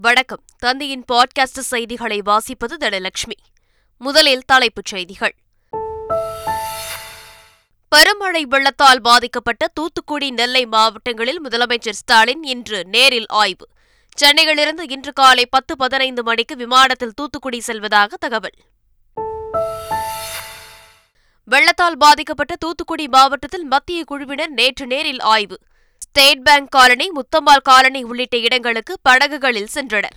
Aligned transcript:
வணக்கம். 0.00 0.44
தந்தையின் 0.58 1.04
பாட்காஸ்ட் 1.12 1.58
செய்திகளை 1.58 2.22
வாசிப்பது 2.26 2.76
தனலட்சுமி. 2.80 3.34
முதலில் 3.98 4.42
தலைப்புச் 4.46 4.84
செய்திகள். 4.84 5.34
பெருமழை 7.88 8.44
வெள்ளத்தால் 8.44 9.00
பாதிக்கப்பட்ட 9.00 9.68
தூத்துக்குடி 9.68 10.30
நெல்லை 10.30 10.66
மாவட்டங்களில் 10.66 11.44
முதலமைச்சர் 11.44 11.90
ஸ்டாலின் 11.90 12.42
இன்று 12.42 12.84
நேரில் 12.84 13.26
ஆய்வு. 13.28 13.68
சென்னையிலிருந்து 14.16 14.88
இன்று 14.88 15.12
காலை 15.12 15.46
பத்து 15.46 15.76
பதினைந்து 15.76 16.22
மணிக்கு 16.22 16.56
விமானத்தில் 16.56 17.14
தூத்துக்குடி 17.14 17.60
செல்வதாக 17.60 18.16
தகவல். 18.16 18.54
வெள்ளத்தால் 21.44 21.96
பாதிக்கப்பட்ட 21.96 22.56
தூத்துக்குடி 22.56 23.08
மாவட்டத்தில் 23.08 23.64
மத்திய 23.64 24.04
குழுவினர் 24.04 24.50
நேற்று 24.50 24.86
நேரில் 24.86 25.20
ஆய்வு. 25.20 25.58
State 25.98 26.42
bank 26.42 26.70
colony 26.70 27.10
Muthampal 27.10 27.62
colony 27.62 28.02
உள்ளிட்ட 28.02 28.36
இடங்களுக்கு 28.36 28.98
படகுகளில் 29.02 29.68
சென்றனர். 29.74 30.16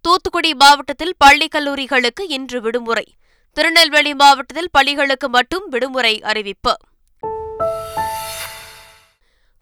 தூத்துக்குடி 0.00 0.54
மாவட்டத்தில் 0.54 1.14
பள்ளி 1.18 1.48
கல்லூரிகளுக்கு 1.48 2.20
இன்று 2.28 2.60
விடுமுறை. 2.60 3.14
திருநெல்வேலி 3.52 4.14
மாவட்டத்தில் 4.14 4.70
பள்ளிகளுக்கு 4.70 5.28
மட்டும் 5.28 5.68
விடுமுறை 5.68 6.22
அறிவிப்பு. 6.22 6.76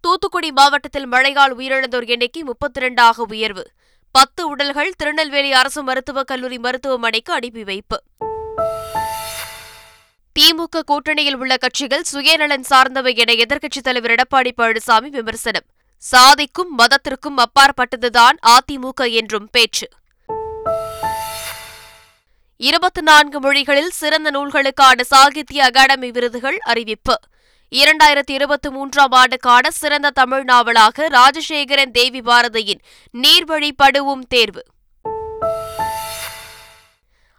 தூத்துக்குடி 0.00 0.52
மாவட்டத்தில் 0.52 1.06
மழையால் 1.06 1.56
உயிரிழந்தோர் 1.56 2.06
எண்ணிக்கை 2.06 2.42
முப்பத்தி 2.42 2.80
இரண்டாக 2.80 3.24
உயர்வு. 3.28 3.70
பத்து 4.12 4.48
உடல்கள் 4.48 4.94
திருநெல்வேலி 4.96 5.52
அரசு 5.52 5.82
மருத்துவக் 5.82 6.26
கல்லூரி 6.26 6.58
மருத்துவமனைக்கு 6.58 7.32
அனுப்பி 7.32 7.64
வைப்பு. 7.64 8.02
திமுக 10.40 10.82
கூட்டணியில் 10.86 11.34
உள்ள 11.34 11.56
கட்சிகள் 11.56 12.04
சுயநலன் 12.12 12.64
சார்ந்தவை 12.70 13.16
என 13.16 13.32
எதிர்க்கட்சித் 13.32 13.82
தலைவர் 13.82 14.10
எடப்பாடி 14.10 14.50
பழனிசாமி 14.56 15.08
விமர்சனம். 15.08 15.62
சாதிக்கும் 15.98 16.78
மதத்திற்கும் 16.78 17.36
அப்பாற்பட்டதுதான் 17.36 18.36
அதிமுக 18.46 19.12
என்றும் 19.12 19.48
பேச்சு. 19.52 19.88
இருபத்தி 22.56 23.00
நான்கு 23.00 23.40
மொழிகளில் 23.40 23.90
சிறந்த 23.90 24.30
நூல்களுக்கான 24.30 25.00
சாகித்ய 25.00 25.64
அகாடமி 25.64 26.10
விருதுகள் 26.10 26.58
அறிவிப்பு. 26.58 27.18
இரண்டாயிரத்தி 27.70 28.30
இருபத்தி 28.30 28.70
மூன்றாம் 28.70 29.10
ஆண்டுக்கான 29.10 29.70
சிறந்த 29.70 30.10
தமிழ் 30.10 30.44
நாவலாக 30.44 31.08
ராஜசேகரன் 31.08 31.90
தேவி 31.90 32.20
பாரதியின் 32.20 32.80
நீர்வழி 33.12 33.70
படுவும் 33.76 34.26
தேர்வு. 34.26 34.64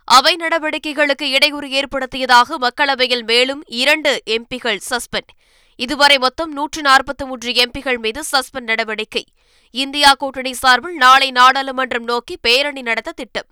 அவை 0.06 0.36
நடவடிக்கைகளுக்கு 0.36 1.30
இடையூறு 1.30 1.72
ஏற்படுத்தியதாக 1.72 2.58
மக்களவையில் 2.58 3.25
மேலும் 3.25 3.64
இரண்டு 3.67 4.23
எம்பிகள் 4.25 4.80
சஸ்பெண்ட். 4.89 5.31
இதுவரை 5.75 6.17
மொத்தம் 6.17 6.52
நூற்று 6.52 6.81
நாற்பத்தி 6.81 7.25
மூன்று 7.25 7.52
எம்பிகள் 7.52 7.97
மீது 7.97 8.23
சஸ்பெண்ட் 8.31 8.70
நடவடிக்கை. 8.72 9.25
இந்தியா 9.72 10.14
கூட்டணி 10.14 10.53
சார்பில் 10.53 10.95
நாளை 10.95 11.31
நாடாளுமன்றம் 11.31 12.03
நோக்கி 12.03 12.38
பேரணி 12.38 12.81
நடத்த 12.81 13.12
திட்டம். 13.12 13.45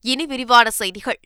இனி 0.00 0.26
விரிவான 0.26 0.70
செய்திகள். 0.70 1.20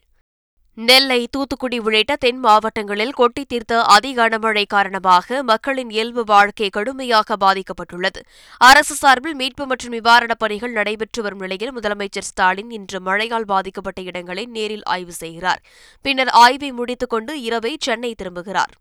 நெல்லை 0.80 1.28
தூத்துக்குடி 1.30 1.78
உள்ளிட்ட 1.78 2.16
தென் 2.16 2.38
மாவட்டங்களில் 2.38 3.10
கொட்டி 3.10 3.44
தீர்த்த 3.44 3.82
அதி 3.82 4.14
கனமழை 4.14 4.64
காரணமாக 4.66 5.42
மக்களின் 5.42 5.90
இயல்பு 5.90 6.24
வாழ்க்கை 6.24 6.68
கடுமையாக 6.68 7.36
பாதிக்கப்பட்டுள்ளது. 7.40 8.20
அரசு 8.58 8.94
சார்பில் 8.94 9.34
மீட்பு 9.34 9.66
மற்றும் 9.66 9.92
நிவாரணப் 9.92 10.38
பணிகள் 10.38 10.72
நடைபெற்று 10.72 11.22
வரும் 11.22 11.38
நிலையில் 11.38 11.76
முதலமைச்சர் 11.78 12.28
ஸ்டாலின் 12.30 12.70
இன்று 12.70 13.00
மழையால் 13.00 13.44
பாதிக்கப்பட்ட 13.44 14.02
இடங்களை 14.02 14.46
நேரில் 14.46 14.84
ஆய்வு 14.84 15.12
செய்கிறார். 15.12 15.62
பின்னர் 16.02 16.28
ஆய்வை 16.28 16.72
முடித்துக் 16.72 17.10
கொண்டு 17.10 17.42
இரவை 17.42 17.76
சென்னை 17.80 18.14
திரும்புகிறார். 18.22 18.74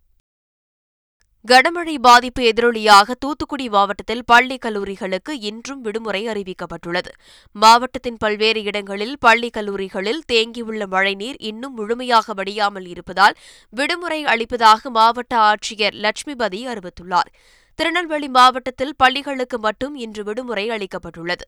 கனமழை 1.45 1.93
பாதிப்பு 1.97 2.41
எதிரொலியாக 2.43 3.13
தூத்துக்குடி 3.19 3.69
மாவட்டத்தில் 3.69 4.23
பள்ளி 4.25 4.57
கல்லூரிகளுக்கு 4.57 5.33
இன்றும் 5.39 5.81
விடுமுறை 5.81 6.21
அறிவிக்கப்பட்டுள்ளது. 6.27 7.11
மாவட்டத்தின் 7.55 8.17
பல்வேறு 8.17 8.61
இடங்களில் 8.63 9.13
பள்ளி 9.19 9.49
கல்லூரிகளில் 9.49 10.19
தேங்கியுள்ள 10.31 10.85
மழைநீர் 10.87 11.37
இன்னும் 11.39 11.73
முழுமையாக 11.73 12.33
வடியாமல் 12.33 12.87
இருப்பதால் 12.87 13.37
விடுமுறை 13.69 14.19
அளிப்பதாக 14.25 14.89
மாவட்ட 14.89 15.33
ஆட்சியர் 15.37 15.97
லட்சுமிபதி 16.03 16.61
அறிவித்துள்ளார். 16.73 17.31
திருநெல்வேலி 17.75 18.27
மாவட்டத்தில் 18.27 18.95
பள்ளிகளுக்கு 18.97 19.59
மட்டும் 19.59 19.95
இன்று 19.95 20.23
விடுமுறை 20.23 20.67
அளிக்கப்பட்டுள்ளது. 20.69 21.47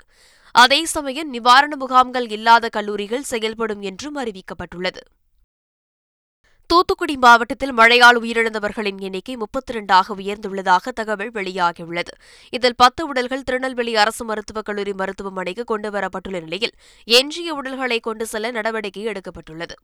அதே 0.55 0.81
சமயம் 0.85 1.29
நிவாரண 1.29 1.75
முகாம்கள் 1.75 2.29
இல்லாத 2.29 2.69
கல்லூரிகள் 2.69 3.29
செயல்படும் 3.33 3.81
என்றும் 3.81 4.17
அறிவிக்கப்பட்டுள்ளது. 4.17 5.01
தூத்துக்குடி 6.69 7.17
மாவட்டத்தில் 7.17 7.73
மழையால் 7.73 8.19
உயிரிழந்தவர்களின் 8.21 8.99
எண்ணிக்கை 8.99 9.35
முப்பத்தி 9.35 9.71
இரண்டாக 9.73 10.15
உயர்ந்துள்ளதாக 10.15 10.91
தகவல் 10.91 11.31
வெளியாகியுள்ளது. 11.31 12.13
இதில் 12.49 12.75
பத்து 12.75 13.07
உடல்கள் 13.07 13.43
திருநெல்வேலி 13.43 13.95
அரசு 13.95 14.25
மருத்துவக் 14.25 14.65
கல்லூரி 14.65 14.93
மருத்துவமனைக்கு 14.93 15.63
கொண்டுவரப்பட்டுள்ள 15.71 16.41
நிலையில் 16.41 16.75
எஞ்சிய 17.05 17.53
உடல்களை 17.53 17.99
கொண்டு 17.99 18.25
செல்ல 18.25 18.51
நடவடிக்கை 18.51 19.05
எடுக்கப்பட்டுள்ளது. 19.05 19.75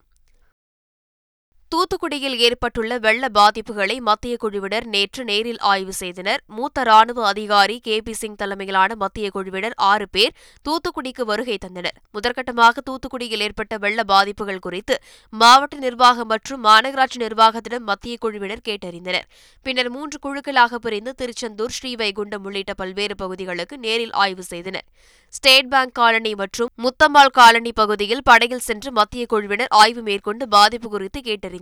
தூத்துக்குடியில் 1.70 2.38
ஏற்பட்டுள்ள 2.38 2.98
வெள்ள 2.98 3.28
பாதிப்புகளை 3.34 4.00
மத்திய 4.00 4.38
குழுவினர் 4.38 4.86
நேற்று 4.86 5.24
நேரில் 5.24 5.60
ஆய்வு 5.60 5.94
செய்தனர். 5.94 6.42
மூத்த 6.48 6.84
ராணுவ 6.84 7.26
அதிகாரி 7.26 7.80
கே 7.80 8.02
பி 8.02 8.14
சிங் 8.14 8.36
தலைமையிலான 8.36 8.96
மத்திய 8.96 9.30
குழுவினர் 9.30 9.74
ஆறு 9.76 10.10
பேர் 10.10 10.34
தூத்துக்குடிக்கு 10.70 11.22
வருகை 11.22 11.58
தந்தனர். 11.66 11.98
முதற்கட்டமாக 12.14 12.78
தூத்துக்குடியில் 12.90 13.40
ஏற்பட்ட 13.40 13.78
வெள்ள 13.78 14.04
பாதிப்புகள் 14.04 14.60
குறித்து 14.60 15.02
மாவட்ட 15.30 15.78
நிர்வாகம் 15.78 16.28
மற்றும் 16.28 16.64
மாநகராட்சி 16.64 17.20
நிர்வாகத்திடம் 17.20 17.80
மத்திய 17.80 18.18
குழுவினர் 18.20 18.62
கேட்டறிந்தனர். 18.68 19.24
பின்னர் 19.62 19.90
மூன்று 19.90 20.20
குழுக்களாக 20.22 20.76
பிரிந்து 20.76 21.16
திருச்செந்தூர் 21.16 21.72
ஸ்ரீவைகுண்டம் 21.82 22.44
உள்ளிட்ட 22.44 22.74
பல்வேறு 22.74 23.16
பகுதிகளுக்கு 23.16 23.78
நேரில் 23.78 24.12
ஆய்வு 24.12 24.44
செய்தனர். 24.44 24.84
ஸ்டேட் 25.28 25.70
பேங்க் 25.70 25.94
காலனி 25.94 26.36
மற்றும் 26.36 26.70
முத்தம்மாள் 26.84 27.32
காலனி 27.32 27.72
பகுதியில் 27.72 28.24
படையில் 28.24 28.60
சென்று 28.60 28.92
மத்திய 28.92 29.26
குழுவினர் 29.26 29.68
ஆய்வு 29.70 30.02
மேற்கொண்டு 30.02 30.48
பாதிப்பு 30.48 30.90
குறித்து 30.90 31.20
கேட்டறிந்தனர். 31.20 31.54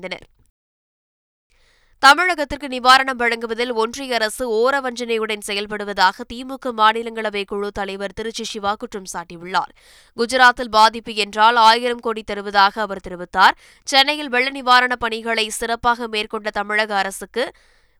தமிழகத்திற்கு 2.05 2.67
நிவாரணம் 2.67 3.15
வழங்குவதில் 3.15 3.71
ஒன்றிய 3.71 4.13
அரசு 4.13 4.51
ஓரவஞ்சனையுடன் 4.51 5.39
செயல்படுவதாக 5.47 6.23
திமுக 6.33 6.71
மாநிலங்களவை 6.77 7.45
குழு 7.45 7.71
தலைவர் 7.71 8.13
திருச்சி 8.13 8.43
சிவா 8.43 8.75
குற்றம் 8.75 9.03
சாட்டியுள்ளார். 9.13 9.71
குஜராத்தில் 10.17 10.69
பாதிப்பு 10.69 11.15
என்றால் 11.15 11.55
ஆயிரம் 11.55 11.99
கோடி 11.99 12.23
தருவதாக 12.23 12.81
அவர் 12.81 12.99
தெரிவித்தார். 13.07 13.51
சென்னையில் 13.83 14.29
வெள்ள 14.29 14.49
நிவாரணப் 14.49 14.99
பணிகளை 14.99 15.49
சிறப்பாக 15.49 16.07
மேற்கொண்ட 16.07 16.49
தமிழக 16.49 16.97
அரசுக்கு 16.97 17.51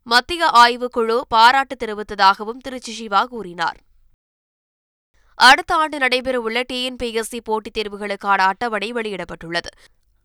மத்திய 0.04 0.46
ஆய்வுக்குழு 0.46 1.22
பாராட்டு 1.28 1.75
தெரிவித்ததாகவும் 1.75 2.58
திருச்சி 2.58 2.94
சிவா 2.94 3.25
கூறினார். 3.25 3.78
அடுத்த 5.36 5.75
ஆண்டு 5.75 5.98
நடைபெறவுள்ள 5.98 6.64
டிஎன்பிஎஸ்சி 6.74 7.40
போட்டித் 7.44 7.78
தேர்வுகளுக்கான 7.78 8.38
அட்டவணை 8.38 8.94
வெளியிடப்பட்டுள்ளது. 8.94 9.72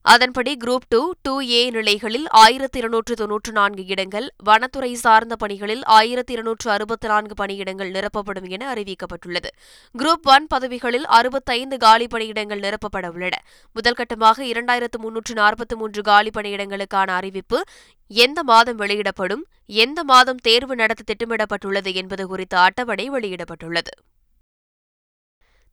அதன்படி 0.05 0.57
குரூப் 0.65 0.87
டூ 0.89 1.01
டூ 1.23 1.41
ஏ 1.41 1.71
நிலைகளில் 1.71 2.27
ஆயிரத்தி 2.43 2.79
இருநூற்று 2.79 3.15
தொன்னூற்று 3.15 3.53
நான்கு 3.53 3.87
இடங்கள் 3.87 4.27
வனத்துறை 4.45 4.95
சார்ந்த 4.95 5.37
பணிகளில் 5.37 5.83
ஆயிரத்தி 5.85 6.33
இருநூற்று 6.33 6.71
அறுபத்தி 6.71 7.09
நான்கு 7.09 7.35
பணியிடங்கள் 7.45 7.91
நிரப்பப்படும் 7.91 8.49
என 8.49 8.75
அறிவிக்கப்பட்டுள்ளது. 8.75 9.51
குரூப் 9.95 10.29
ஒன் 10.35 10.47
பதவிகளில் 10.55 11.07
அறுபத்தைந்து 11.19 11.77
காலி 11.77 12.07
பணியிடங்கள் 12.15 12.65
நிரப்பப்பட 12.67 13.09
உள்ளன. 13.09 13.37
முதல்கட்டமாக 13.77 14.43
இரண்டாயிரத்து 14.53 14.99
முன்னூற்று 14.99 15.35
நாற்பத்தி 15.35 15.77
மூன்று 15.77 16.03
காலி 16.03 16.33
பணியிடங்களுக்கான 16.39 17.09
அறிவிப்பு 17.21 17.61
எந்த 18.07 18.43
மாதம் 18.43 18.77
வெளியிடப்படும் 18.77 19.47
எந்த 19.67 20.05
மாதம் 20.05 20.43
தேர்வு 20.43 20.77
நடத்த 20.77 21.03
திட்டமிடப்பட்டுள்ளது 21.11 21.93
என்பது 21.95 22.27
குறித்த 22.27 22.61
அட்டவணை 22.61 23.11
வெளியிடப்பட்டுள்ளது. 23.11 23.93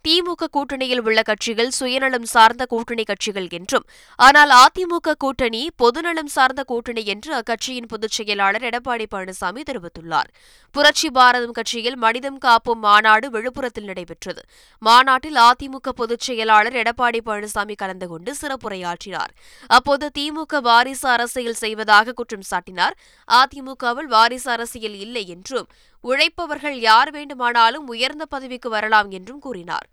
திமுக 0.06 0.44
கூட்டணியில் 0.52 1.00
உள்ள 1.00 1.22
கட்சிகள் 1.22 1.70
சுயநலம் 1.70 2.26
சார்ந்த 2.26 2.66
கூட்டணி 2.66 3.04
கட்சிகள் 3.04 3.48
என்றும் 3.50 3.86
ஆனால் 4.20 4.52
அதிமுக 4.56 5.14
கூட்டணி 5.18 5.72
பொதுநலம் 5.76 6.28
சார்ந்த 6.28 6.64
கூட்டணி 6.64 7.06
என்று 7.06 7.32
அக்கட்சியின் 7.36 7.88
பொதுச் 7.88 8.12
செயலாளர் 8.12 8.62
எடப்பாடி 8.62 9.06
பழனிசாமி 9.12 9.62
தெரிவித்துள்ளார். 9.72 10.30
புரட்சி 10.72 11.10
பாரதம் 11.10 11.52
கட்சியில் 11.52 11.96
மனிதம் 11.96 12.38
காப்போம் 12.46 12.82
மாநாடு 12.82 13.30
விழுப்புரத்தில் 13.30 13.84
நடைபெற்றது. 13.84 14.42
மாநாட்டில் 14.80 15.36
அதிமுக 15.36 15.90
பொதுச் 15.96 16.20
செயலாளர் 16.20 16.74
எடப்பாடி 16.74 17.22
பழனிசாமி 17.26 17.76
கலந்து 17.76 18.08
கொண்டு 18.08 18.36
சிறப்புரையாற்றினார். 18.42 19.34
அப்போது 19.68 20.12
திமுக 20.20 20.62
வாரிசு 20.62 21.10
அரசியல் 21.10 21.54
செய்வதாக 21.54 22.12
குற்றம் 22.12 22.48
சாட்டினார். 22.52 22.96
அதிமுகவில் 23.28 24.12
வாரிசு 24.16 24.52
அரசியல் 24.52 24.98
இல்லை 25.00 25.28
என்றும் 25.28 25.68
உழைப்பவர்கள் 26.06 26.80
யார் 26.90 27.12
வேண்டுமானாலும் 27.12 27.88
உயர்ந்த 27.88 28.26
பதவிக்கு 28.26 28.70
வரலாம் 28.70 29.12
என்றும் 29.12 29.40
கூறினார். 29.40 29.88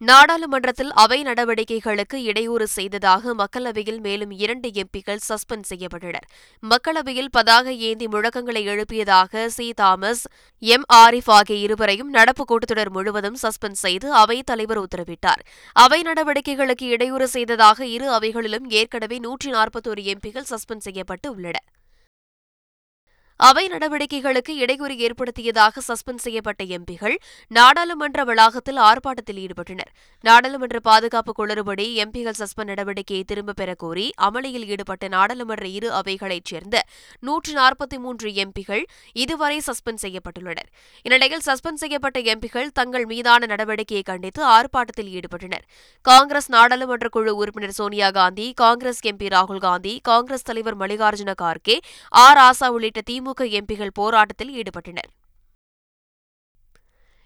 நாடாளுமன்றத்தில் 0.00 0.90
அவை 1.02 1.18
நடவடிக்கைகளுக்கு 1.22 2.14
இடையூறு 2.14 2.66
செய்ததாக 2.66 3.34
மக்களவையில் 3.34 4.00
மேலும் 4.00 4.30
இரண்டு 4.30 4.68
எம்பிக்கள் 4.82 5.22
சஸ்பெண்ட் 5.28 5.68
செய்யப்பட்டனர். 5.70 6.26
மக்களவையில் 6.62 7.30
பதாக 7.36 7.72
ஏந்தி 7.88 8.06
முழக்கங்களை 8.06 8.62
எழுப்பியதாக 8.72 9.46
சி. 9.46 9.72
Thomas 9.72 10.24
M. 10.58 10.86
ஆரிஃப் 10.94 11.30
ஆகிய 11.36 11.58
இருவரையும் 11.58 12.10
நடப்பு 12.10 12.44
கூட்டத்தொடர் 12.44 12.90
முழுவதும் 12.90 13.38
சஸ்பெண்ட் 13.42 13.80
செய்து 13.84 14.10
அவைத் 14.14 14.46
தலைவர் 14.46 14.82
உத்தரவிட்டார். 14.82 15.42
அவை 15.76 16.02
நடவடிக்கைகளுக்கு 16.02 16.88
இடையூறு 16.96 17.28
செய்ததாக 17.28 17.86
இரு 17.86 18.08
அவைகளிலும் 18.10 18.68
ஏற்கனவே 18.80 19.18
நூற்றி 19.18 19.50
நாற்பத்தோரு 19.50 20.04
எம்பிக்கள் 20.14 20.50
சஸ்பெண்ட் 20.52 20.86
செய்யப்பட்டு 20.88 21.34
உள்ளன 21.34 21.58
அவை 23.36 23.68
நடவடிக்கைகளுக்கு 23.68 24.56
இடையூறு 24.56 24.98
ஏற்படுத்தியதாக 24.98 25.80
சஸ்பெண்ட் 25.88 26.22
செய்யப்பட்ட 26.26 26.64
எம்பிகள் 26.64 27.16
நாடாளுமன்ற 27.46 28.24
வளாகத்தில் 28.24 28.76
ஆர்ப்பாட்டத்தில் 28.76 29.40
ஈடுபட்டனர். 29.42 29.90
நாடாளுமன்ற 30.20 30.80
பாதுகாப்பு 30.80 31.32
குளறுபடி 31.38 31.86
எம்பிகள் 32.04 32.38
சஸ்பெண்ட் 32.38 32.70
நடவடிக்கையை 32.72 33.22
திரும்பப் 33.22 33.56
பெற 33.56 33.74
கோரி 33.74 34.12
அமளியில் 34.22 34.66
ஈடுபட்ட 34.66 35.08
நாடாளுமன்ற 35.08 35.66
இரு 35.66 35.92
அவைகளைச் 35.92 36.44
சேர்ந்த 36.44 36.84
நூற்று 37.20 37.54
நாற்பத்தி 37.54 37.98
மூன்று 37.98 38.30
எம்பிகள் 38.30 38.82
இதுவரை 39.12 39.60
சஸ்பெண்ட் 39.66 40.02
செய்யப்பட்டுள்ளனர். 40.02 40.68
இந்நிலையில் 41.02 41.40
சஸ்பெண்ட் 41.46 41.82
செய்யப்பட்ட 41.84 42.20
எம்பிகள் 42.20 42.68
தங்கள் 42.72 43.04
மீதான 43.04 43.54
நடவடிக்கையை 43.54 44.02
கண்டித்து 44.02 44.44
ஆர்ப்பாட்டத்தில் 44.46 45.20
ஈடுபட்டனர். 45.20 45.64
காங்கிரஸ் 46.02 46.50
நாடாளுமன்ற 46.50 47.08
குழு 47.08 47.36
உறுப்பினர் 47.36 47.70
சோனியா 47.70 48.10
காந்தி 48.10 48.52
காங்கிரஸ் 48.52 49.04
எம்பி 49.04 49.28
ராகுல் 49.28 49.58
காந்தி 49.58 50.00
காங்கிரஸ் 50.02 50.42
தலைவர் 50.42 50.76
மல்லிகார்ஜுன 50.76 51.34
கார்கே 51.42 51.78
ஆர் 52.10 52.38
ஆசா 52.38 52.66
உள்ளிட்ட 52.68 53.00
திமுக 53.10 53.25
எம்பிகள் 53.34 53.88
போராட்டத்தில் 53.92 54.62
ஈடுபட்டனர். 54.62 55.10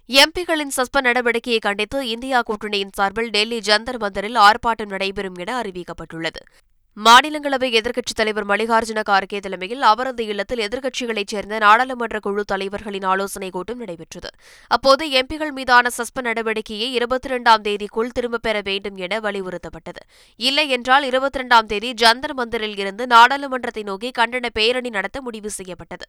எம்பிகளின் 0.09 0.73
சஸ்பெண்ட் 0.77 1.09
நடவடிக்கையை 1.09 1.59
கண்டித்து 1.59 2.09
இந்தியா 2.09 2.43
கூட்டணியின் 2.43 2.93
சார்பில் 2.93 3.31
டெல்லி 3.31 3.59
ஜந்தர் 3.59 3.99
மந்தரில் 3.99 4.37
ஆர்ப்பாட்டம் 4.37 4.89
நடைபெறும் 4.89 5.35
என 5.35 5.61
அறிவிக்கப்பட்டுள்ளது. 5.61 6.43
மாநிலங்களவை 6.97 7.73
எதிர்க்கட்சித் 7.73 8.15
தலைவர் 8.15 8.47
மல்லிகார்ஜுன 8.47 9.03
கார்கே 9.11 9.41
தலைமையில் 9.41 9.83
அவரது 9.83 10.27
இல்லத்தில் 10.27 10.69
எதிர்க்கட்சிகளைச் 10.69 11.27
சேர்ந்த 11.27 11.59
நாடாளுமன்ற 11.59 12.21
குழு 12.21 12.45
தலைவர்களின் 12.45 13.03
ஆலோசனைக் 13.03 13.53
கூட்டம் 13.53 13.79
நடைபெற்றது. 13.79 14.29
அப்போது 14.67 15.07
எம்பிகள் 15.07 15.51
மீதான 15.51 15.89
சஸ்பெண்ட் 15.99 16.25
நடவடிக்கையை 16.25 16.91
இருபத்தி 16.91 17.29
இரண்டாம் 17.29 17.63
தேதிக்குள் 17.63 18.11
திரும்பப் 18.13 18.43
பெற 18.43 18.61
வேண்டும் 18.65 18.97
என 18.97 19.21
வலியுறுத்தப்பட்டது. 19.21 20.03
இல்லை 20.37 20.69
என்றால் 20.69 21.05
இருபத்தி 21.05 21.37
இரண்டாம் 21.37 21.67
தேதி 21.67 21.93
ஜந்தர் 21.93 22.35
மந்தரில் 22.37 22.79
இருந்து 22.79 23.07
நாடாளுமன்றத்தை 23.07 23.83
நோக்கி 23.83 24.11
கண்டன 24.19 24.47
பேரணி 24.53 24.89
நடத்த 24.89 25.21
முடிவு 25.21 25.51
செய்யப்பட்டது. 25.51 26.07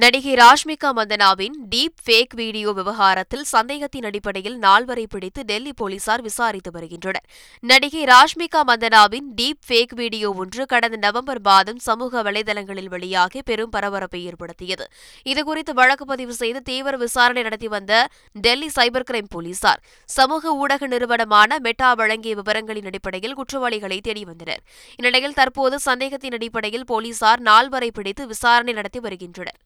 நடிகை 0.00 0.32
ராஷ்மிகா 0.34 0.88
மந்தனாவின் 0.96 1.54
டீப் 1.70 2.00
ஃபேக் 2.04 2.34
வீடியோ 2.34 2.70
விவகாரத்தில் 2.70 3.44
சந்தேகத்தின் 3.44 4.04
அடிப்படையில் 4.04 4.58
நால்வரை 4.58 5.04
பிடித்து 5.08 5.42
டெல்லி 5.44 5.72
போலீசார் 5.72 6.22
விசாரித்து 6.22 6.70
வருகின்றனர். 6.70 7.24
நடிகை 7.60 8.02
ராஷ்மிகா 8.04 8.60
மந்தனாவின் 8.66 9.28
டீப் 9.36 9.62
ஃபேக் 9.68 9.94
வீடியோ 9.94 10.30
ஒன்று 10.32 10.66
கடந்த 10.66 10.96
நவம்பர் 10.96 11.40
மாதம் 11.40 11.78
சமூக 11.78 12.22
வலைதளங்களில் 12.22 12.90
வெளியாகி 12.94 13.42
பெரும் 13.42 13.68
பரபரப்பை 13.68 14.24
ஏற்படுத்தியது. 14.24 14.86
இதுகுறித்து 15.24 15.74
வழக்கு 15.74 16.04
பதிவு 16.04 16.34
செய்து 16.34 16.62
தீவிர 16.62 16.96
விசாரணை 16.96 17.42
நடத்தி 17.42 17.68
வந்த 17.68 18.08
டெல்லி 18.32 18.68
சைபர் 18.76 19.08
கிரைம் 19.10 19.30
போலீசார் 19.30 19.80
சமூக 20.04 20.54
ஊடக 20.54 20.86
நிறுவனமான 20.86 21.58
மெட்டா 21.58 21.92
வழங்கிய 21.92 22.34
விவரங்களின் 22.34 22.84
அடிப்படையில் 22.84 23.34
குற்றவாளிகளை 23.34 24.00
தேடி 24.00 24.24
வந்தனர். 24.24 24.62
இந்நிலையில் 24.96 25.32
தற்போது 25.32 25.78
சந்தேகத்தின் 25.78 26.32
அடிப்படையில் 26.32 26.84
போலீசார் 26.84 27.42
நால்வரை 27.42 27.90
பிடித்து 27.90 28.26
விசாரணை 28.26 28.72
நடத்தி 28.72 28.98
வருகின்றனர். 28.98 29.58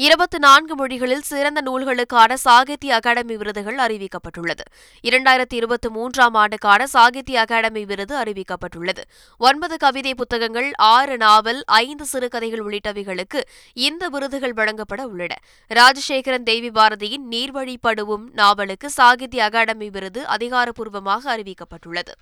இருபத்தி 0.00 0.38
நான்கு 0.38 0.74
மொழிகளில் 0.74 1.22
சிறந்த 1.22 1.60
நூல்களுக்கான 1.60 2.34
சாகித்ய 2.34 2.94
அகாடமி 2.94 3.36
விருதுகள் 3.36 3.76
அறிவிக்கப்பட்டுள்ளது. 3.76 4.64
இரண்டாயிரத்தி 5.02 5.54
இருபத்தி 5.54 5.88
மூன்றாம் 5.88 6.34
ஆண்டுக்கான 6.34 6.86
சாகித்ய 6.86 7.40
அகாடமி 7.40 7.84
விருது 7.84 8.16
அறிவிக்கப்பட்டுள்ளது. 8.16 9.02
ஒன்பது 9.38 9.76
கவிதை 9.76 10.14
புத்தகங்கள் 10.14 10.72
ஆறு 10.76 11.16
நாவல் 11.16 11.62
ஐந்து 11.66 12.04
சிறுகதைகள் 12.04 12.64
உள்ளிட்டவைகளுக்கு 12.66 13.40
இந்த 13.72 14.08
விருதுகள் 14.08 14.52
வழங்கப்பட 14.52 15.06
உள்ளன. 15.06 15.34
ராஜசேகரன் 15.68 16.42
தேவி 16.42 16.70
பாரதியின் 16.70 17.26
நீர்வழிப்படுவும் 17.30 18.26
நாவலுக்கு 18.32 18.90
சாகித்ய 18.90 19.44
அகாடமி 19.44 19.90
விருது 19.90 20.26
அதிகாரப்பூர்வமாக 20.26 21.36
அறிவிக்கப்பட்டுள்ளது. 21.36 22.14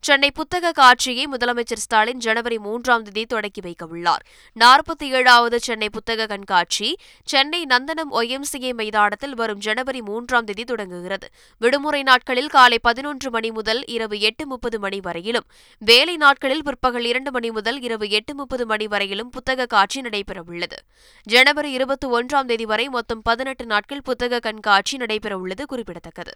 சென்னை 0.00 0.30
புத்தக 0.30 0.72
காட்சியை 0.72 1.28
முதலமைச்சர் 1.32 1.82
ஸ்டாலின் 1.84 2.18
ஜனவரி 2.18 2.58
மூன்றாம் 2.58 3.02
தேதி 3.02 3.26
தொடக்கி 3.26 3.60
வைக்க 3.60 3.86
உள்ளார் 3.86 4.22
நாற்பத்தி 4.56 5.06
ஏழாவது 5.18 5.60
சென்னை 5.60 5.88
புத்தக 5.90 6.26
கண்காட்சி 6.26 6.96
சென்னை 7.24 7.64
நந்தனம் 7.64 8.12
ஒய்எம்சிஏ 8.12 8.72
மைதானத்தில் 8.72 9.34
வரும் 9.34 9.58
ஜனவரி 9.58 10.02
மூன்றாம் 10.02 10.44
தேதி 10.44 10.64
தொடங்குகிறது. 10.64 11.28
விடுமுறை 11.58 12.02
நாட்களில் 12.02 12.48
காலை 12.48 12.78
பதினொன்று 12.78 13.30
மணி 13.30 13.50
முதல் 13.50 13.84
இரவு 13.84 14.20
எட்டு 14.20 14.46
முப்பது 14.46 14.78
மணி 14.78 15.00
வரையிலும் 15.00 15.46
வேலை 15.78 16.16
நாட்களில் 16.16 16.62
பிற்பகல் 16.62 17.04
இரண்டு 17.04 17.30
மணி 17.30 17.50
முதல் 17.50 17.80
இரவு 17.80 18.08
எட்டு 18.10 18.34
முப்பது 18.34 18.66
மணி 18.66 18.86
வரையிலும் 18.86 19.30
புத்தக 19.30 19.66
காட்சி 19.66 20.00
நடைபெறவுள்ளது. 20.00 20.78
ஜனவரி 21.22 21.72
இருபத்தி 21.72 22.08
ஒன்றாம் 22.08 22.44
தேதி 22.44 22.64
வரை 22.64 22.88
மொத்தம் 22.88 23.22
பதினெட்டு 23.22 23.66
நாட்கள் 23.66 24.02
புத்தக 24.02 24.38
கண்காட்சி 24.38 24.96
நடைபெறவுள்ளது 24.96 25.62
குறிப்பிடத்தக்கது. 25.62 26.34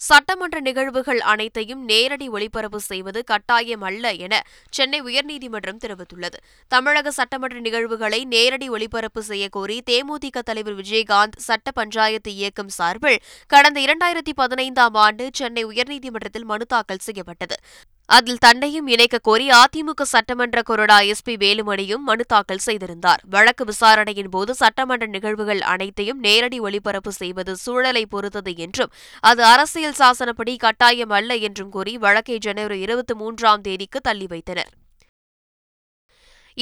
சட்டமன்ற 0.00 0.60
நிகழ்வுகள் 0.60 1.20
அனைத்தையும் 1.20 1.84
நேரடி 1.84 2.28
ஒளிபரப்பு 2.28 2.80
செய்வது 2.80 3.24
கட்டாயம் 3.24 3.82
அல்ல 3.82 4.12
என 4.24 4.34
சென்னை 4.70 5.00
உயர்நீதிமன்றம் 5.02 5.80
தெரிவித்துள்ளது. 5.84 6.38
தமிழக 6.68 7.10
சட்டமன்ற 7.10 7.58
நிகழ்வுகளை 7.58 8.24
நேரடி 8.24 8.68
ஒளிபரப்பு 8.68 9.22
செய்யக்கோரி 9.28 9.78
தேமுதிக 9.90 10.42
தலைவர் 10.42 10.74
விஜயகாந்த் 10.74 11.38
சட்ட 11.38 11.70
பஞ்சாயத்து 11.70 12.32
இயக்கம் 12.34 12.68
சார்பில் 12.68 13.20
கடந்த 13.46 13.80
இரண்டாயிரத்தி 13.80 14.34
பதினைந்தாம் 14.34 14.94
ஆண்டு 14.94 15.26
சென்னை 15.32 15.64
உயர்நீதிமன்றத்தில் 15.66 16.44
மனு 16.44 16.66
தாக்கல் 16.66 17.06
செய்யப்பட்டது. 17.08 17.58
அதில் 18.08 18.38
தன்னையும் 18.38 18.86
இணைக்க 18.86 19.16
கோரி 19.18 19.46
அதிமுக 19.50 20.02
சட்டமன்ற 20.02 20.62
கொறடா 20.68 20.96
எஸ் 21.06 21.22
பி 21.22 21.34
வேலுமணியும் 21.36 22.04
மனு 22.06 22.24
தாக்கல் 22.24 22.62
செய்திருந்தார். 22.66 23.20
வழக்கு 23.30 23.64
விசாரணையின் 23.64 24.30
போது 24.30 24.54
சட்டமன்ற 24.54 25.06
நிகழ்வுகள் 25.06 25.60
அனைத்தையும் 25.72 26.18
நேரடி 26.18 26.60
ஒளிபரப்பு 26.60 27.12
செய்வது 27.12 27.54
சூழலை 27.56 28.06
பொறுத்தது 28.06 28.54
என்றும் 28.56 28.92
அது 29.20 29.44
அரசியல் 29.44 29.98
சாசனப்படி 29.98 30.56
கட்டாயம் 30.56 31.10
அல்ல 31.10 31.40
என்றும் 31.48 31.70
கூறி 31.70 31.94
வழக்கை 31.98 32.38
ஜனவரி 32.38 32.80
இருபத்தி 32.80 33.14
மூன்றாம் 33.14 33.60
தேதிக்கு 33.60 34.00
தள்ளி 34.00 34.26
வைத்தனர். 34.26 34.72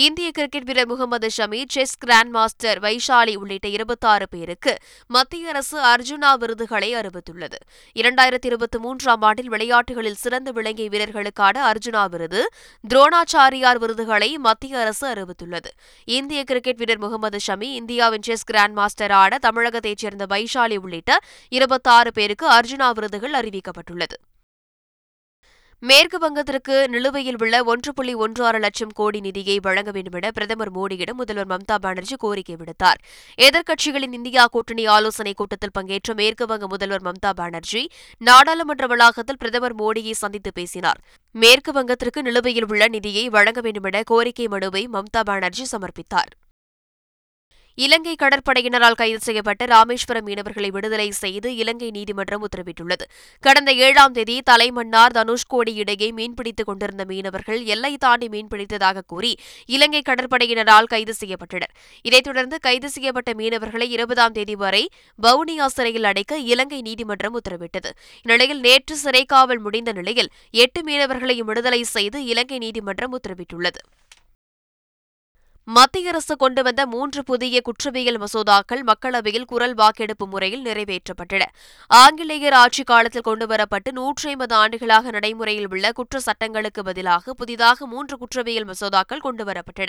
இந்திய 0.04 0.30
கிரிக்கெட் 0.30 0.64
வீரர் 0.64 0.86
Mohammed 0.86 1.28
Shami 1.36 1.64
chess 1.68 1.96
grand 1.98 2.30
master 2.30 2.80
Vaishali 2.80 3.36
உள்ளிட்ட 3.36 3.68
இருபத்தாறு 3.68 4.26
பேருக்கு 4.28 4.76
மத்திய 5.06 5.48
அரசு 5.48 5.78
அர்ஜுனா 5.82 6.34
விருதுகளை 6.38 6.94
அறிவித்துள்ளது. 6.94 7.58
இரண்டாயிரத்தி 7.94 8.46
இருபத்தி 8.50 8.78
மூன்றாம் 8.78 9.22
ஆண்டில் 9.22 9.48
விளையாட்டுகளில் 9.48 10.14
சிறந்து 10.14 10.52
விளங்கிய 10.52 10.88
வீரர்களுக்கான 10.88 11.64
அர்ஜுனா 11.70 12.04
விருது 12.08 12.48
துரோணாச்சாரியார் 12.94 13.78
விருதுகளை 13.78 14.38
மத்திய 14.38 14.78
அரசு 14.78 15.06
அறிவித்துள்ளது. 15.14 15.72
இந்திய 16.04 16.44
கிரிக்கெட் 16.44 16.76
வீரர் 16.76 16.98
முகமது 16.98 17.40
ஷமி 17.46 17.72
இந்தியாவின் 17.80 18.22
செஸ் 18.22 18.44
கிராண்ட் 18.44 18.78
மாஸ்டரான 18.78 19.38
தமிழகத்தைச் 19.48 19.98
சேர்ந்த 19.98 20.26
வைஷாலி 20.28 20.76
உள்ளிட்ட 20.76 21.20
இருபத்தாறு 21.48 22.12
பேருக்கு 22.12 22.48
அர்ஜுனா 22.50 22.90
விருதுகள் 22.92 23.32
அறிவிக்கப்பட்டுள்ளது. 23.32 24.18
மேற்கு 25.80 26.18
வங்கத்திற்கு 26.18 26.88
நிலுவையில் 26.88 27.36
உள்ள 27.38 27.64
ஒன்று 27.64 27.94
புள்ளி 27.94 28.14
ஒன்று 28.14 28.44
ஆறு 28.44 28.58
லட்சம் 28.58 28.88
கோடி 28.88 29.20
நிதியை 29.20 29.58
வழங்க 29.62 29.90
வேண்டுமென 29.90 30.30
பிரதமர் 30.30 30.72
மோடியிடம் 30.72 31.12
முதல்வர் 31.12 31.46
மம்தா 31.46 31.74
பானர்ஜி 31.74 32.16
கோரிக்கை 32.16 32.56
விடுத்தார். 32.56 33.00
எதிர்க்கட்சிகளின் 33.38 34.12
இந்தியா 34.12 34.46
கூட்டணி 34.46 34.86
ஆலோசனைக் 34.86 35.36
கூட்டத்தில் 35.36 35.70
பங்கேற்ற 35.72 36.14
மேற்கு 36.14 36.46
வங்க 36.46 36.66
முதல்வர் 36.66 37.02
மம்தா 37.02 37.30
பானர்ஜி 37.30 37.90
நாடாளுமன்ற 38.18 38.86
வளாகத்தில் 38.86 39.36
பிரதமர் 39.36 39.74
மோடியை 39.74 40.10
சந்தித்து 40.10 40.52
பேசினார். 40.52 41.00
மேற்கு 41.30 41.72
வங்கத்திற்கு 41.72 42.22
நிலுவையில் 42.22 42.68
உள்ள 42.68 42.88
நிதியை 42.88 43.28
வழங்க 43.28 43.60
வேண்டுமென 43.60 44.02
கோரிக்கை 44.02 44.48
மனுவை 44.48 44.88
மம்தா 44.92 45.20
பானர்ஜி 45.24 45.66
சமர்ப்பித்தார். 45.72 46.32
இலங்கை 47.78 48.16
கடற்படையினரால் 48.22 48.94
கைது 48.94 49.20
செய்யப்பட்ட 49.20 49.64
ராமேஸ்வரம் 49.64 50.26
மீனவர்களை 50.26 50.68
விடுதலை 50.68 51.10
செய்து 51.10 51.56
இலங்கை 51.56 51.90
நீதிமன்றம் 51.90 52.48
உத்தரவிட்டுள்ளது. 52.48 53.04
கடந்த 53.40 53.72
ஏழாம் 53.72 54.12
தேதி 54.12 54.42
தலைமன்னார் 54.50 55.14
தனுஷ்கோடி 55.14 55.74
இடையே 55.74 56.08
மீன்பிடித்துக் 56.10 56.64
கொண்டிருந்த 56.64 57.04
மீனவர்கள் 57.04 57.64
எல்லை 57.64 57.96
தாண்டி 57.96 58.28
மீன்பிடித்ததாக 58.28 59.02
கூறி 59.06 59.38
இலங்கை 59.66 60.02
கடற்படையினரால் 60.08 60.84
கைது 60.84 61.14
செய்யப்பட்டனர். 61.20 61.74
இதைத் 62.02 62.24
தொடர்ந்து 62.24 62.60
கைது 62.60 62.90
செய்யப்பட்ட 62.90 63.32
மீனவர்களை 63.32 63.88
இருபதாம் 63.88 64.32
தேதி 64.32 64.54
வரை 64.54 64.88
வவுனியா 65.22 65.66
சிறையில் 65.66 66.04
அடைக்க 66.04 66.38
இலங்கை 66.38 66.80
நீதிமன்றம் 66.80 67.40
உத்தரவிட்டது. 67.40 67.92
இந்நிலையில் 68.22 68.60
நேற்று 68.60 68.96
சிறைக்காவல் 69.04 69.58
முடிந்த 69.58 69.92
நிலையில் 69.92 70.32
எட்டு 70.50 70.82
மீனவர்களையும் 70.82 71.50
விடுதலை 71.52 71.82
செய்து 71.82 72.24
இலங்கை 72.24 72.58
நீதிமன்றம் 72.58 73.20
உத்தரவிட்டுள்ளது. 73.20 73.82
மத்திய 75.68 76.08
அரசு 76.08 76.36
கொண்டு 76.36 76.62
வந்த 76.62 76.86
மூன்று 76.86 77.24
புதிய 77.24 77.60
குற்றவியல் 77.60 78.18
மசோதாக்கள் 78.18 78.82
மக்களவையில் 78.82 79.44
குரல் 79.44 79.74
வாக்கெடுப்பு 79.74 80.26
முறையில் 80.26 80.62
நிறைவேற்றப்பட்டன. 80.64 81.42
ஆங்கிலேயர் 81.86 82.52
ஆட்சி 82.52 82.82
காலத்தில் 82.82 83.26
கொண்டுவரப்பட்டு 83.26 83.92
நூற்றி 83.92 84.28
ஐம்பது 84.28 84.54
ஆண்டுகளாக 84.54 85.10
நடைமுறையில் 85.10 85.66
உள்ள 85.70 85.92
குற்ற 85.92 86.20
சட்டங்களுக்கு 86.20 86.82
பதிலாக 86.82 87.34
புதிதாக 87.34 87.86
மூன்று 87.86 88.18
குற்றவியல் 88.18 88.66
மசோதாக்கள் 88.66 89.24
கொண்டுவரப்பட்டன. 89.24 89.88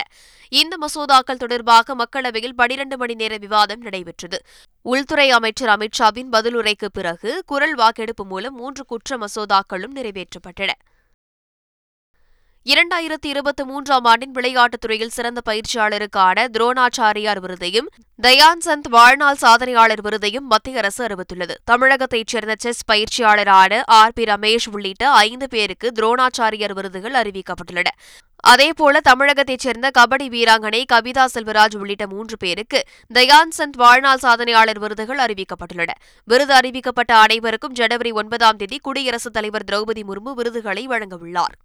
இந்த 0.49 0.77
மசோதாக்கள் 0.81 1.41
தொடர்பாக 1.43 1.95
மக்களவையில் 1.95 2.53
பனிரண்டு 2.55 2.97
மணி 2.97 3.13
நேர 3.13 3.37
விவாதம் 3.37 3.81
நடைபெற்றது. 3.81 4.41
உள்துறை 4.81 5.29
அமைச்சர் 5.31 5.77
அமித்ஷாவின் 5.77 6.29
பதிலுரைக்கு 6.31 6.85
பிறகு 6.93 7.43
குரல் 7.45 7.75
வாக்கெடுப்பு 7.75 8.25
மூலம் 8.25 8.55
மூன்று 8.55 8.85
குற்ற 8.85 9.17
மசோதாக்களும் 9.17 9.95
நிறைவேற்றப்பட்டன. 9.95 10.69
இரண்டாயிரத்தி 12.67 13.25
இருபத்தி 13.25 13.63
மூன்றாம் 13.63 14.03
ஆண்டின் 14.03 14.31
விளையாட்டுத் 14.31 14.81
துறையில் 14.81 15.09
சிறந்த 15.09 15.41
பயிற்சியாளருக்கான 15.49 16.47
துரோணாச்சாரியார் 16.57 17.39
விருதையும் 17.39 17.87
தயான் 18.21 18.61
சந்த் 18.65 18.87
வாழ்நாள் 18.89 19.37
சாதனையாளர் 19.41 20.01
விருதையும் 20.01 20.47
மத்திய 20.47 20.77
அரசு 20.77 21.07
அறிவித்துள்ளது. 21.07 21.55
தமிழகத்தைச் 21.71 22.27
சேர்ந்த 22.27 22.55
செஸ் 22.59 22.83
பயிற்சியாளரான 22.91 23.81
ஆர் 23.85 24.13
பி 24.13 24.23
ரமேஷ் 24.23 24.67
உள்ளிட்ட 24.71 25.11
ஐந்து 25.11 25.47
பேருக்கு 25.47 25.91
துரோணாச்சாரியார் 25.99 26.73
விருதுகள் 26.73 27.11
அறிவிக்கப்பட்டுள்ளன. 27.11 27.93
அதேபோல 28.35 28.99
தமிழகத்தைச் 29.09 29.59
சேர்ந்த 29.59 29.91
கபடி 29.99 30.27
வீராங்கனை 30.27 30.83
கவிதா 30.93 31.25
செல்வராஜ் 31.33 31.77
உள்ளிட்ட 31.77 32.07
மூன்று 32.07 32.37
பேருக்கு 32.37 32.83
தயான் 33.13 33.49
சந்த் 33.57 33.77
வாழ்நாள் 33.77 34.19
சாதனையாளர் 34.21 34.79
விருதுகள் 34.79 35.17
அறிவிக்கப்பட்டுள்ளன. 35.17 35.89
விருது 36.23 36.53
அறிவிக்கப்பட்ட 36.53 37.13
அனைவருக்கும் 37.13 37.71
ஜனவரி 37.71 38.11
ஒன்பதாம் 38.11 38.55
தேதி 38.55 38.79
குடியரசுத் 38.79 39.33
தலைவர் 39.33 39.63
திரௌபதி 39.71 40.03
முர்மு 40.03 40.33
விருதுகளை 40.33 40.87
வழங்கவுள்ளார் 40.87 41.55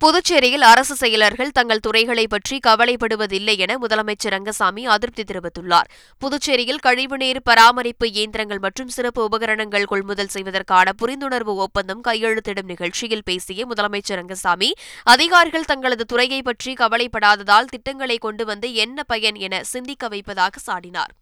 புதுச்சேரியில் 0.00 0.64
அரசு 0.70 0.94
செயலர்கள் 1.00 1.52
தங்கள் 1.58 1.80
துறைகளை 1.80 2.24
பற்றி 2.26 2.56
கவலைப்படுவதில்லை 2.66 3.54
என 3.64 3.76
முதலமைச்சர் 3.78 4.34
ரங்கசாமி 4.34 4.86
அதிருப்தி 4.86 5.22
தெரிவித்துள்ளார். 5.22 5.88
புதுச்சேரியில் 6.22 6.82
கழிவுநீர் 6.86 7.40
பராமரிப்பு 7.44 8.10
இயந்திரங்கள் 8.10 8.58
மற்றும் 8.58 8.88
சிறப்பு 8.88 9.24
உபகரணங்கள் 9.24 9.88
கொள்முதல் 9.92 10.32
செய்வதற்கான 10.34 10.92
புரிந்துணர்வு 11.02 11.54
ஒப்பந்தம் 11.66 12.02
கையெழுத்திடும் 12.08 12.70
நிகழ்ச்சியில் 12.72 13.24
பேசிய 13.24 13.66
முதலமைச்சர் 13.66 14.20
ரங்கசாமி 14.20 14.70
அதிகாரிகள் 15.14 15.70
தங்களது 15.72 16.04
துறையை 16.04 16.42
பற்றி 16.42 16.74
கவலைப்படாததால் 16.74 17.72
திட்டங்களை 17.74 18.18
கொண்டு 18.18 18.44
வந்து 18.44 18.74
என்ன 18.74 19.02
பயன் 19.02 19.34
என 19.34 19.64
சிந்திக்க 19.64 20.08
வைப்பதாக 20.08 20.60
சாடினார். 20.66 21.14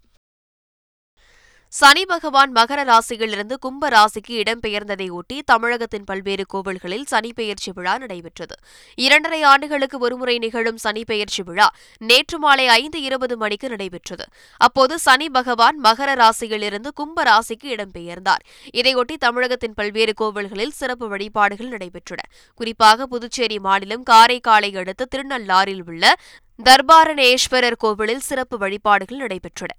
சனி 1.74 2.02
பகவான் 2.04 2.52
மகர 2.52 2.80
ராசியிலிருந்து 2.84 3.54
கும்ப 3.60 3.88
ராசிக்கு 3.88 4.34
இடம்பெயர்ந்ததையொட்டி 4.42 5.38
தமிழகத்தின் 5.44 6.04
பல்வேறு 6.04 6.44
கோவில்களில் 6.52 7.06
சனி 7.12 7.30
பெயர்ச்சி 7.32 7.70
விழா 7.72 7.98
நடைபெற்றது. 7.98 8.54
இரண்டரை 8.94 9.42
ஆண்டுகளுக்கு 9.42 9.98
ஒருமுறை 9.98 10.38
நிகழும் 10.38 10.76
சனி 10.76 11.02
பெயர்ச்சி 11.04 11.42
விழா 11.42 11.66
நேற்று 11.98 12.38
மாலை 12.38 12.66
ஐந்து 12.66 13.00
இருபது 13.02 13.36
மணிக்கு 13.36 13.68
நடைபெற்றது. 13.68 14.24
அப்போது 14.56 14.98
சனி 14.98 15.28
பகவான் 15.28 15.80
மகர 15.84 16.14
ராசியிலிருந்து 16.14 16.92
கும்ப 16.94 17.24
ராசிக்கு 17.30 17.68
இடம்பெயர்ந்தார். 17.76 18.44
இதையொட்டி 18.74 19.16
தமிழகத்தின் 19.16 19.74
பல்வேறு 19.74 20.14
கோவில்களில் 20.20 20.76
சிறப்பு 20.80 21.08
வழிபாடுகள் 21.08 21.68
நடைபெற்றன. 21.68 22.20
குறிப்பாக 22.60 23.06
புதுச்சேரி 23.06 23.58
மாநிலம் 23.58 24.04
காரைக்காலை 24.10 24.70
அடுத்த 24.76 25.08
திருநள்ளாறில் 25.16 25.82
உள்ள 25.86 26.14
தர்பாரணேஸ்வரர் 26.62 27.78
கோவிலில் 27.78 28.24
சிறப்பு 28.28 28.58
வழிபாடுகள் 28.58 29.18
நடைபெற்றன. 29.18 29.74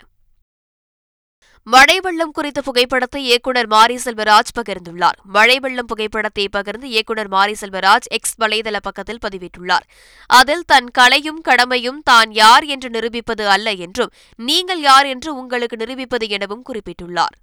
மழை 1.73 1.99
வெள்ளம் 1.99 2.31
குறித்த 2.31 2.59
புகைப்படத்தை 2.61 3.23
இயக்குநர் 3.23 3.67
மாரி 3.67 3.95
செல்வராஜ் 4.03 4.51
பகிர்ந்துள்ளார். 4.57 5.17
மழை 5.35 5.55
வெள்ளம் 5.59 5.85
புகைப்படத்தை 5.85 6.45
பகிர்ந்து 6.49 6.89
இயக்குநர் 6.89 7.27
மாரி 7.27 7.55
செல்வராஜ் 7.61 8.09
எக்ஸ் 8.09 8.35
வலைதள 8.39 8.79
பக்கத்தில் 8.87 9.21
பதிவிட்டுள்ளார். 9.25 9.85
அதில் 10.29 10.63
தன் 10.65 10.91
கலையும் 10.91 11.41
கடமையும் 11.41 12.01
தான் 12.03 12.31
யார் 12.31 12.63
என்று 12.63 12.89
நிரூபிப்பது 12.89 13.49
அல்ல 13.49 13.73
என்றும் 13.85 14.13
நீங்கள் 14.49 14.81
யார் 14.81 15.05
என்று 15.05 15.35
உங்களுக்கு 15.35 15.77
நிரூபிப்பது 15.77 16.27
எனவும் 16.29 16.63
குறிப்பிட்டுள்ளார். 16.69 17.35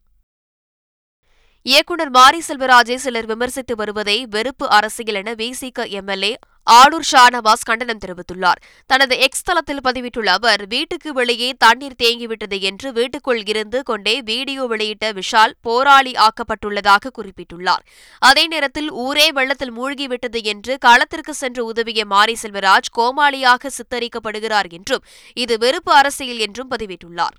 இயக்குநர் 1.70 2.10
மாரி 2.10 2.40
செல்வராஜை 2.46 2.94
சிலர் 2.94 3.26
விமர்சித்து 3.26 3.74
வருவதை 3.76 4.14
வெறுப்பு 4.30 4.66
அரசியல் 4.76 5.18
என 5.20 5.32
விசிக 5.40 5.84
எம்எல்ஏ 5.98 6.30
ஆளூர் 6.66 7.06
ஷானவாஸ் 7.10 7.62
கண்டனம் 7.68 8.00
தெரிவித்துள்ளார். 8.04 8.60
தனது 8.86 9.14
எக்ஸ் 9.26 9.44
தளத்தில் 9.48 9.82
பதிவிட்டுள்ள 9.84 10.30
அவர் 10.38 10.62
வீட்டுக்கு 10.66 11.12
வெளியே 11.18 11.50
தண்ணீர் 11.64 11.96
தேங்கிவிட்டது 12.02 12.58
என்று 12.70 12.90
வீட்டுக்குள் 12.92 13.42
இருந்து 13.52 13.82
கொண்டே 13.82 14.14
வீடியோ 14.30 14.64
வெளியிட்ட 14.72 15.12
விஷால் 15.12 15.54
போராளி 15.60 16.14
ஆக்கப்பட்டுள்ளதாக 16.26 17.12
குறிப்பிட்டுள்ளார். 17.18 17.86
அதே 18.18 18.46
நேரத்தில் 18.46 18.90
ஊரே 19.04 19.28
வெள்ளத்தில் 19.38 19.74
மூழ்கிவிட்டது 19.78 20.42
என்று 20.54 20.74
களத்திற்கு 20.78 21.34
சென்று 21.34 21.64
உதவிய 21.64 22.04
மாரி 22.14 22.36
செல்வராஜ் 22.42 22.92
கோமாளியாக 22.98 23.72
சித்தரிக்கப்படுகிறார் 23.78 24.70
என்றும் 24.80 25.06
இது 25.44 25.56
வெறுப்பு 25.58 25.92
அரசியல் 25.92 26.44
என்றும் 26.48 26.70
பதிவிட்டுள்ளார். 26.70 27.38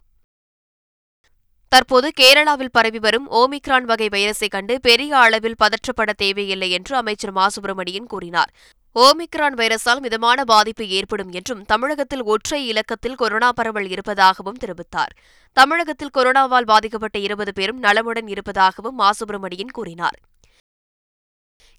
தற்போது 1.74 2.12
கேரளாவில் 2.22 2.72
பரவி 2.72 3.00
வரும் 3.00 3.28
ஓமிக்ரான் 3.32 3.82
வகை 3.82 4.08
வைரஸை 4.08 4.48
கண்டு 4.50 4.74
பெரிய 4.82 5.18
அளவில் 5.18 5.56
பதற்றப்பட 5.64 6.12
தேவையில்லை 6.18 6.72
என்று 6.72 6.96
அமைச்சர் 6.96 7.32
மா. 7.32 7.46
சுப்பிரமணியன் 7.48 8.06
கூறினார். 8.06 8.52
ஓமிக்ரான் 8.96 9.56
வைரஸால் 9.62 10.00
மிதமான 10.00 10.44
பாதிப்பு 10.44 10.88
ஏற்படும் 10.88 11.32
என்றும் 11.32 11.64
தமிழகத்தில் 11.64 12.24
ஒற்றை 12.24 12.68
இலக்கத்தில் 12.68 13.16
கொரோனா 13.16 13.52
பரவல் 13.52 13.90
இருப்பதாகவும் 13.90 14.60
தெரிவித்தார். 14.66 15.14
தமிழகத்தில் 15.58 16.14
கொரோனாவால் 16.18 16.70
பாதிக்கப்பட்ட 16.74 17.20
இருபது 17.20 17.54
பேரும் 17.54 17.80
நலமுடன் 17.80 18.28
இருப்பதாகவும் 18.28 18.96
மா. 18.96 19.12
சுப்பிரமணியன் 19.12 19.74
கூறினார். 19.74 20.20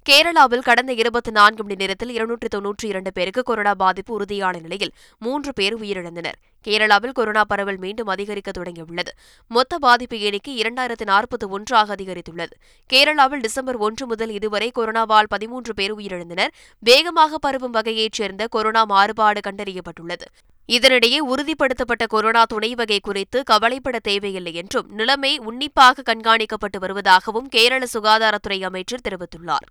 கேரளாவில் 0.08 0.64
கடந்த 0.64 0.92
இருபத்தி 0.92 1.30
நான்கு 1.30 1.62
மணி 1.62 1.74
நேரத்தில் 1.74 2.10
இருநூற்றி 2.10 2.48
தொன்னூற்றி 2.54 2.88
இரண்டு 2.88 3.12
பேருக்கு 3.12 3.42
கொரோனா 3.42 3.74
பாதிப்பு 3.74 4.14
உறுதியான 4.14 4.58
நிலையில் 4.58 4.90
மூன்று 5.18 5.52
பேர் 5.52 5.76
உயிரிழந்தனர். 5.80 6.36
கேரளாவில் 6.64 7.12
கொரோனா 7.12 7.44
பரவல் 7.44 7.78
மீண்டும் 7.78 8.06
அதிகரிக்க 8.06 8.50
தொடங்கியுள்ளது. 8.50 9.12
மொத்த 9.48 9.78
பாதிப்பு 9.78 10.20
எண்ணிக்கை 10.20 10.62
இரண்டாயிரத்து 10.62 11.04
நாற்பத்தி 11.04 11.46
ஒன்றாக 11.48 11.94
அதிகரித்துள்ளது. 11.94 12.54
கேரளாவில் 12.92 13.40
டிசம்பர் 13.40 13.76
ஒன்று 13.76 14.06
முதல் 14.06 14.30
இதுவரை 14.30 14.70
கொரோனாவால் 14.78 15.30
பதிமூன்று 15.34 15.74
பேர் 15.74 15.94
உயிரிழந்தனர். 15.94 16.52
வேகமாக 16.78 17.38
பரவும் 17.38 17.70
வகையைச் 17.70 18.12
சேர்ந்த 18.12 18.46
கொரோனா 18.46 18.84
மாறுபாடு 18.84 19.40
கண்டறியப்பட்டுள்ளது. 19.48 20.28
இதனிடையே 20.68 21.18
உறுதிப்படுத்தப்பட்ட 21.30 22.06
கொரோனா 22.08 22.44
துணை 22.44 22.74
வகை 22.74 23.00
குறித்து 23.00 23.42
கவலைப்பட 23.42 23.98
தேவையில்லை 23.98 24.54
என்றும் 24.54 24.90
நிலைமை 24.90 25.38
உன்னிப்பாக 25.38 26.04
கண்காணிக்கப்பட்டு 26.10 26.78
வருவதாகவும் 26.80 27.48
கேரள 27.48 27.86
சுகாதாரத்துறை 27.94 28.60
அமைச்சர் 28.62 29.06
தெரிவித்துள்ளார். 29.08 29.68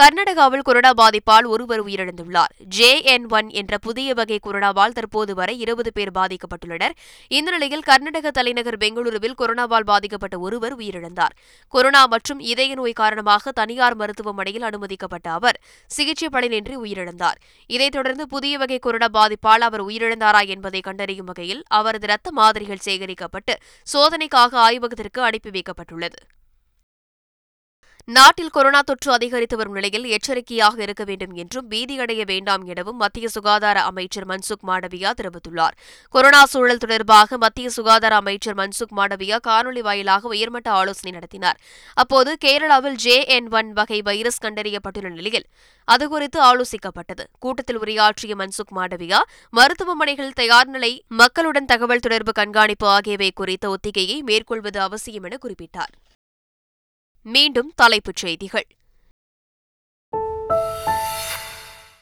கர்நாடகாவில் 0.00 0.62
கொரோனா 0.62 0.90
பாதிப்பால் 0.90 1.44
ஒருவர் 1.44 1.84
உயிரிழந்துள்ளார். 1.84 2.52
ஜே 2.58 3.02
என் 3.02 3.26
ஒன் 3.28 3.48
என்ற 3.50 3.78
புதிய 3.78 4.14
வகை 4.14 4.40
கொரோனாவால் 4.42 4.92
தற்போது 4.92 5.34
வரை 5.34 5.58
இருபது 5.58 5.92
பேர் 5.92 6.10
பாதிக்கப்பட்டுள்ளனர். 6.10 6.90
இந்த 7.28 7.50
நிலையில் 7.50 7.82
கர்நாடக 7.82 8.30
தலைநகர் 8.30 8.76
பெங்களூருவில் 8.76 9.34
கொரோனாவால் 9.38 9.84
பாதிக்கப்பட்ட 9.84 10.38
ஒருவர் 10.38 10.76
உயிரிழந்தார். 10.76 11.34
கொரோனா 11.68 12.06
மற்றும் 12.06 12.40
இதய 12.40 12.74
நோய் 12.74 12.92
காரணமாக 12.92 13.52
தனியார் 13.52 13.94
மருத்துவமனையில் 13.94 14.62
அனுமதிக்கப்பட்ட 14.62 15.30
அவர் 15.30 15.60
சிகிச்சை 15.86 16.28
பலனின்றி 16.32 16.76
உயிரிழந்தார். 16.76 17.38
இதைத் 17.66 17.92
தொடர்ந்து 17.92 18.28
புதிய 18.28 18.58
வகை 18.58 18.78
கொரோனா 18.78 19.06
பாதிப்பால் 19.06 19.66
அவர் 19.68 19.84
உயிரிழந்தாரா 19.84 20.46
என்பதை 20.46 20.80
கண்டறியும் 20.80 21.26
வகையில் 21.26 21.62
அவரது 21.66 22.06
இரத்த 22.06 22.32
மாதிரிகள் 22.32 22.84
சேகரிக்கப்பட்டு 22.84 23.54
சோதனைக்காக 23.92 24.54
ஆய்வகத்திற்கு 24.54 25.22
அனுப்பி 25.22 25.50
வைக்கப்பட்டுள்ளது. 25.50 26.20
நாட்டில் 28.08 28.50
கொரோனா 28.50 28.80
தொற்று 28.80 29.12
அதிகரித்து 29.12 29.56
வரும் 29.56 29.72
நிலையில் 29.72 30.04
எச்சரிக்கையாக 30.04 30.82
இருக்க 30.82 31.04
வேண்டும் 31.04 31.34
என்றும் 31.34 31.70
பீதியடைய 31.70 32.26
வேண்டாம் 32.26 32.64
எனவும் 32.64 32.96
மத்திய 32.96 33.28
சுகாதார 33.28 33.82
அமைச்சர் 33.82 34.26
மன்சுக் 34.26 34.66
மாண்டவியா 34.66 35.10
தெரிவித்துள்ளார். 35.20 35.74
கொரோனா 36.10 36.44
சூழல் 36.44 36.78
தொடர்பாக 36.78 37.36
மத்திய 37.36 37.70
சுகாதார 37.70 38.16
அமைச்சர் 38.16 38.54
மன்சுக் 38.54 38.94
மாண்டவியா 38.96 39.36
காணொலி 39.48 39.80
வாயிலாக 39.80 40.28
உயர்மட்ட 40.28 40.70
ஆலோசனை 40.70 41.10
நடத்தினார். 41.10 41.60
அப்போது 41.94 42.36
கேரளாவில் 42.44 42.94
ஜே 42.94 43.24
என் 43.24 43.50
ஒன் 43.50 43.72
வகை 43.72 44.02
வைரஸ் 44.02 44.42
கண்டறியப்பட்டுள்ள 44.42 45.10
நிலையில் 45.10 45.46
அதுகுறித்து 45.88 46.38
ஆலோசிக்கப்பட்டது. 46.38 47.24
கூட்டத்தில் 47.38 47.78
உரையாற்றிய 47.78 48.34
மன்சுக் 48.36 48.74
மாண்டவியா 48.74 49.22
மருத்துவமனைகள் 49.50 50.32
தயார் 50.32 50.66
நிலை 50.66 51.04
மக்களுடன் 51.08 51.64
தகவல் 51.64 51.98
தொடர்பு 51.98 52.32
கண்காணிப்பு 52.32 52.86
ஆகியவை 52.86 53.30
குறித்த 53.34 53.68
ஒத்திகையை 53.68 54.22
மேற்கொள்வது 54.22 54.80
அவசியம் 54.80 55.22
என 55.22 55.36
குறிப்பிட்டார். 55.42 55.94
மீண்டும் 57.28 57.72
தலைப்புச் 57.76 58.16
செய்திகள். 58.16 58.66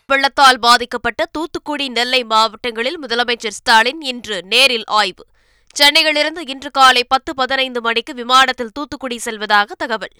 வெள்ளத்தால் 0.06 0.58
பாதிக்கப்பட்ட 0.58 1.26
தூத்துக்குடி 1.26 1.88
நெல்லை 1.88 2.24
மாவட்டங்களில் 2.24 3.06
முதலமைச்சர் 3.06 3.48
ஸ்டாலின் 3.48 4.00
இன்று 4.00 4.42
நேரில் 4.42 4.84
ஆய்வு. 4.86 5.26
சென்னையிலிருந்து 5.74 6.46
இன்று 6.46 6.70
காலை 6.70 7.04
பத்து 7.04 7.34
பதினைந்து 7.34 7.80
மணிக்கு 7.80 8.14
விமானத்தில் 8.14 8.70
தூத்துக்குடி 8.72 9.18
செல்வதாக 9.18 9.74
தகவல். 9.74 10.12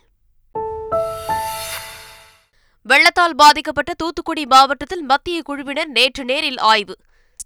வெள்ளத்தால் 2.83 3.35
பாதிக்கப்பட்ட 3.35 3.95
தூத்துக்குடி 3.95 4.47
மாவட்டத்தில் 4.47 5.03
மத்திய 5.03 5.43
குழுவினர் 5.43 5.89
நேற்று 5.89 6.25
நேரில் 6.25 6.59
ஆய்வு. 6.59 6.97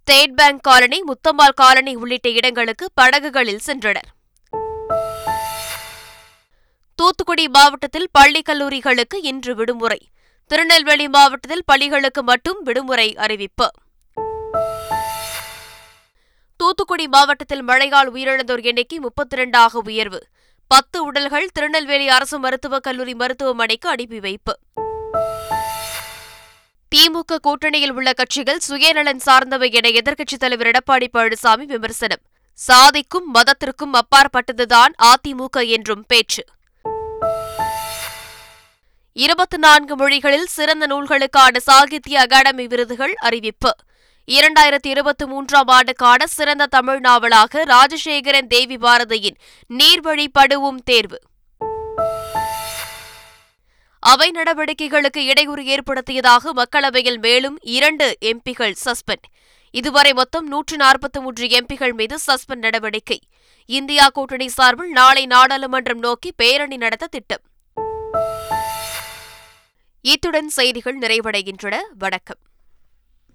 State 0.00 0.35
bank 0.35 0.62
colony 0.62 1.03
Muthampal 1.03 1.55
colony 1.55 1.95
உள்ளிட்ட 1.95 2.29
இடங்களுக்கு 2.29 2.91
படகுகளில் 2.95 3.61
சென்றனர். 3.67 4.17
தூத்துக்குடி 6.99 7.49
மாவட்டத்தில் 7.49 8.09
பள்ளி 8.12 8.43
கல்லூரிகளுக்கு 8.43 9.14
இன்று 9.23 9.55
விடுமுறை. 9.55 10.09
திருநெல்வேலி 10.47 11.09
மாவட்டத்தில் 11.09 11.64
பள்ளிகளுக்கு 11.64 12.23
மட்டும் 12.23 12.62
விடுமுறை 12.62 13.17
அறிவிப்பு. 13.17 13.71
தூத்துக்குடி 16.57 17.09
மாவட்டத்தில் 17.09 17.62
மழையால் 17.62 18.12
உயிரிழந்தோர் 18.12 18.62
எண்ணிக்கை 18.62 18.99
முப்பத்தி 18.99 19.37
இரண்டாக 19.37 19.81
உயர்வு. 19.85 20.26
பத்து 20.69 21.05
உடல்கள் 21.05 21.49
திருநெல்வேலி 21.52 22.09
அரசு 22.09 22.38
மருத்துவக் 22.38 22.83
கல்லூரி 22.83 23.14
மருத்துவமனைக்கு 23.14 23.88
அனுப்பி 23.88 24.21
வைப்பு. 24.21 24.59
திமுக 26.97 27.38
கூட்டணியில் 27.43 27.90
உள்ள 27.90 28.12
கட்சிகள் 28.12 28.61
சுயநலன் 28.69 29.21
சார்ந்தவை 29.26 29.73
என 29.73 29.88
எதிர்க்கட்சித் 29.88 30.38
தலைவர் 30.38 30.67
எடப்பாடி 30.67 31.07
பழனிசாமி 31.12 31.64
விமர்சனம். 31.64 32.23
சாதிக்கும் 32.55 33.35
மதத்திற்கும் 33.35 33.93
அப்பாற்பட்டதுதான் 33.93 34.93
அதிமுக 35.02 35.69
என்றும் 35.69 36.05
பேச்சு. 36.09 36.45
இருபத்தி 39.25 39.56
நான்கு 39.56 39.96
மொழிகளில் 39.96 40.46
சிறந்த 40.46 40.87
நூல்களுக்கான 40.87 41.56
சாகித்ய 41.56 42.20
அகாடமி 42.20 42.66
விருதுகள் 42.66 43.14
அறிவிப்பு. 43.14 43.70
இரண்டாயிரத்தி 44.26 44.87
இருபத்தி 44.87 45.25
மூன்றாம் 45.25 45.66
ஆண்டுக்கான 45.66 46.26
சிறந்த 46.26 46.66
தமிழ் 46.66 47.00
நாவலாக 47.00 47.64
ராஜசேகரன் 47.64 48.46
தேவி 48.46 48.76
பாரதியின் 48.76 49.37
நீர்வழி 49.68 50.26
படுவும் 50.32 50.82
தேர்வு. 50.82 51.20
அவை 54.00 54.30
நடவடிக்கைகளுக்கு 54.30 55.18
இடையூறு 55.18 55.66
ஏற்படுத்தியதாக 55.66 56.52
மக்களவையில் 56.52 57.20
மேலும் 57.20 57.58
இரண்டு 57.62 58.16
எம்பிகள் 58.20 58.75
சஸ்பெண்ட். 58.84 59.26
இதுவரை 59.70 60.12
மொத்தம் 60.12 60.46
நூற்று 60.46 60.76
நாற்பத்தி 60.76 61.20
மூன்று 61.20 61.46
எம்பிகள் 61.46 61.92
மீது 61.92 62.18
சஸ்பெண்ட் 62.26 62.64
நடவடிக்கை. 62.66 63.20
இந்தியா 63.66 64.08
கூட்டணி 64.08 64.48
சார்பில் 64.48 64.90
நாளை 64.90 65.26
நாடாளுமன்றம் 65.26 65.98
நோக்கி 65.98 66.32
பேரணி 66.37 66.76
நடத்த 66.76 67.06
திட்டம். 67.06 67.44
இத்துடன் 70.09 70.49
செய்திகள் 70.49 70.99
நிறைவடைகின்றன. 70.99 71.77
வணக்கம். 71.99 72.38